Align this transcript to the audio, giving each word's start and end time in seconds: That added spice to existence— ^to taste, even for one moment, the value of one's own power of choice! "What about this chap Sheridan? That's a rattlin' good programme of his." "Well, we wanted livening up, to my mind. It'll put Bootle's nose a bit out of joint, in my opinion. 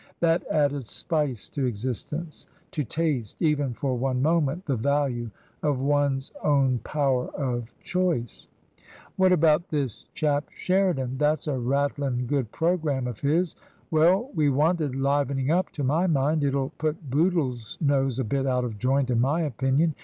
That 0.19 0.41
added 0.49 0.87
spice 0.87 1.47
to 1.49 1.67
existence— 1.67 2.47
^to 2.71 2.87
taste, 2.89 3.39
even 3.39 3.75
for 3.75 3.95
one 3.95 4.19
moment, 4.19 4.65
the 4.65 4.75
value 4.75 5.29
of 5.61 5.79
one's 5.79 6.31
own 6.43 6.79
power 6.79 7.27
of 7.35 7.75
choice! 7.81 8.47
"What 9.15 9.31
about 9.31 9.69
this 9.69 10.05
chap 10.15 10.49
Sheridan? 10.49 11.19
That's 11.19 11.45
a 11.45 11.59
rattlin' 11.59 12.25
good 12.25 12.51
programme 12.51 13.05
of 13.05 13.19
his." 13.19 13.55
"Well, 13.91 14.31
we 14.33 14.49
wanted 14.49 14.95
livening 14.95 15.51
up, 15.51 15.69
to 15.73 15.83
my 15.83 16.07
mind. 16.07 16.43
It'll 16.43 16.71
put 16.79 17.11
Bootle's 17.11 17.77
nose 17.79 18.17
a 18.17 18.23
bit 18.23 18.47
out 18.47 18.65
of 18.65 18.79
joint, 18.79 19.11
in 19.11 19.21
my 19.21 19.41
opinion. 19.41 19.93